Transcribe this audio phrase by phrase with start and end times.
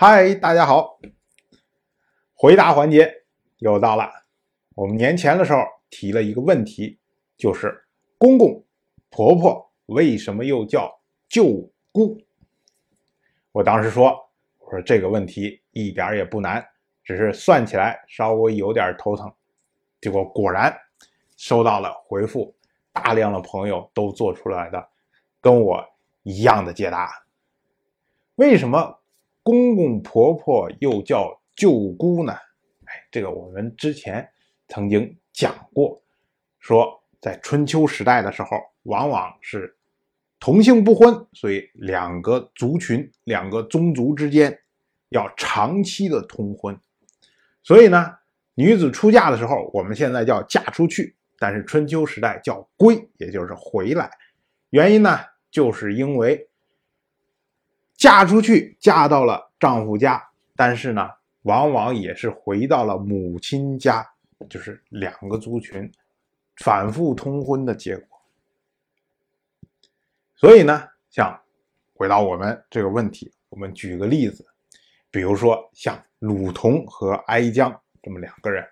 [0.00, 1.00] 嗨，大家好！
[2.32, 3.12] 回答环节
[3.56, 4.08] 又到了。
[4.76, 5.58] 我们年前的时候
[5.90, 7.00] 提了一个问题，
[7.36, 7.84] 就是
[8.16, 8.64] 公公
[9.10, 10.88] 婆婆为什么又叫
[11.28, 12.16] 舅姑？
[13.50, 14.16] 我当时说，
[14.58, 16.64] 我说这个问题一点也不难，
[17.02, 19.28] 只是算起来稍微有点头疼。
[20.00, 20.72] 结果果然
[21.36, 22.54] 收到了回复，
[22.92, 24.88] 大量的朋友都做出来的
[25.40, 25.84] 跟我
[26.22, 27.10] 一样的解答。
[28.36, 28.97] 为什么？
[29.48, 32.34] 公公婆婆又叫舅姑呢？
[32.84, 34.28] 哎，这个我们之前
[34.68, 35.98] 曾经讲过，
[36.58, 38.50] 说在春秋时代的时候，
[38.82, 39.74] 往往是
[40.38, 44.60] 同姓不婚，所以两个族群、两个宗族之间
[45.08, 46.78] 要长期的通婚。
[47.62, 48.16] 所以呢，
[48.54, 54.10] 女子出嫁的时候，我们现在叫嫁出去，但是春秋时代叫归，也就是回来。
[54.68, 55.18] 原因呢，
[55.50, 56.47] 就是因为。
[57.98, 61.10] 嫁出去，嫁到了丈夫家，但是呢，
[61.42, 64.08] 往往也是回到了母亲家，
[64.48, 65.90] 就是两个族群
[66.58, 68.20] 反复通婚的结果。
[70.36, 71.36] 所以呢，像
[71.92, 74.46] 回到我们这个问题，我们举个例子，
[75.10, 78.64] 比如说像鲁同和哀姜这么两个人，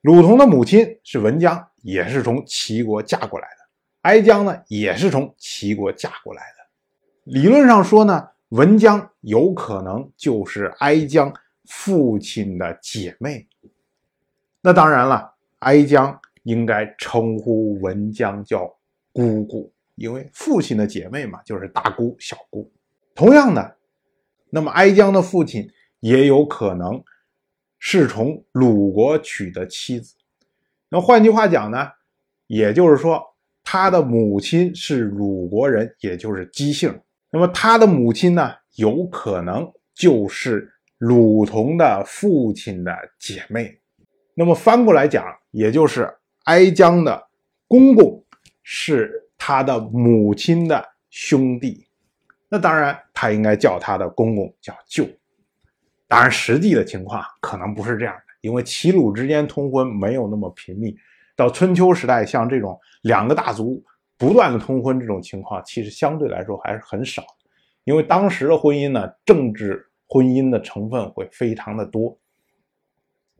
[0.00, 3.68] 鲁同的母亲是文姜，也是从齐国嫁过来的；
[4.00, 6.53] 哀姜呢，也是从齐国嫁过来的。
[7.24, 11.32] 理论上说呢，文姜有可能就是哀姜
[11.64, 13.46] 父亲的姐妹。
[14.60, 18.70] 那当然了，哀姜应该称呼文姜叫
[19.12, 22.70] 姑姑，因为父亲的姐妹嘛，就是大姑、小姑。
[23.14, 23.76] 同样的，
[24.50, 27.02] 那么哀姜的父亲也有可能
[27.78, 30.14] 是从鲁国娶的妻子。
[30.90, 31.88] 那换句话讲呢，
[32.46, 33.22] 也就是说，
[33.62, 37.00] 他的母亲是鲁国人，也就是姬姓。
[37.34, 43.76] 那么他的母亲呢，有可能就是鲁同的父亲的姐妹。
[44.36, 46.08] 那么翻过来讲，也就是
[46.44, 47.26] 哀姜的
[47.66, 48.24] 公公
[48.62, 51.84] 是他的母亲的兄弟。
[52.48, 55.04] 那当然，他应该叫他的公公叫舅。
[56.06, 60.96] 当然，实际的情况可能不是这样的，因为齐鲁之间通婚没有那么频密。
[61.34, 63.82] 到春秋时代，像这种两个大族。
[64.16, 67.24] 不断的通婚这种情况，其实相对来说还是很少，
[67.82, 72.16] 因为当时的婚姻呢，政治婚姻的成分会非常的多。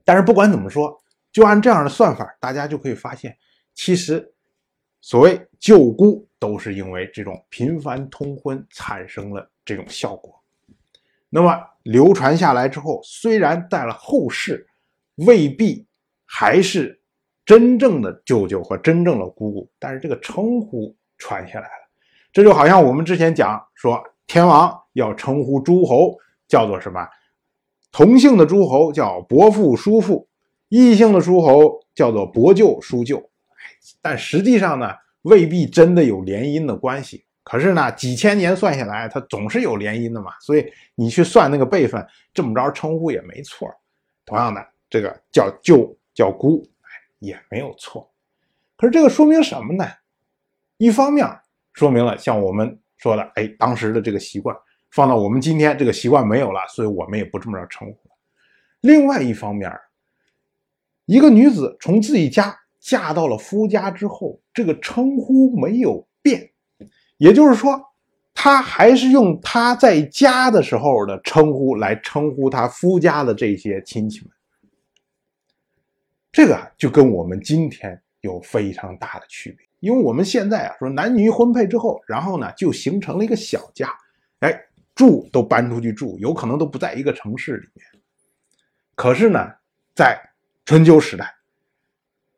[0.04, 1.00] 但是不管怎么说，
[1.32, 3.36] 就按这样的算法，大家就可以发现，
[3.72, 4.34] 其实
[5.00, 10.42] 所谓舅姑都是因为这种频繁通婚产生了这种效果。
[11.30, 14.68] 那么流传下来之后，虽然在了后世，
[15.14, 15.86] 未必
[16.24, 17.00] 还是。
[17.44, 21.88] 真正的舅舅和真正的姑姑，但是这个称呼传下来了，
[22.32, 26.16] 这就好像我们之前讲说，天王要称呼诸侯
[26.48, 27.06] 叫做什么？
[27.92, 30.26] 同姓的诸侯叫伯父、叔父，
[30.68, 33.30] 异姓的诸侯叫做伯舅、叔舅。
[34.02, 34.90] 但实际上呢，
[35.22, 37.24] 未必真的有联姻的关系。
[37.44, 40.32] 可是呢，几千年算下来，它总是有联姻的嘛。
[40.40, 43.68] 所以你去算那个辈分，这么着称呼也没错。
[44.24, 46.66] 同样的，这个叫舅叫姑。
[47.24, 48.12] 也没有错，
[48.76, 49.86] 可是这个说明什么呢？
[50.76, 51.26] 一方面
[51.72, 54.54] 说明了像我们说的，哎，当时的这个习惯
[54.90, 58.14] 放到我们今天，这个习惯没有了，所以我们也不这么着称呼了。
[58.80, 59.72] 另外一方面，
[61.06, 66.50] 一个女子从自己家嫁到了夫家之后，这个称呼没有变，
[67.16, 67.80] 也就是说，
[68.34, 74.28] 她还是用她在家的时候的称呼来称呼她夫家的这些亲戚们。
[76.34, 83.88] 这个就跟我们今天有非常大的区别，因为我们现在啊说男女婚配之后，然后呢就形成了一个小家，
[84.40, 84.52] 哎，
[84.96, 87.86] 住都搬出去住，有可能都不在一个城市里面。
[88.96, 89.48] 可是呢，
[89.94, 90.20] 在
[90.64, 91.32] 春秋时代，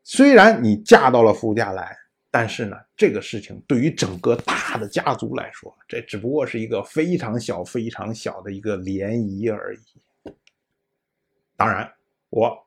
[0.03, 1.97] 虽然你嫁到了夫家来，
[2.29, 9.79] 但是呢，这个事情对于整个大的家族来说，这只不过是一个非常小、非常小的一个涟漪而已。
[11.55, 11.91] 当然，
[12.29, 12.66] 我。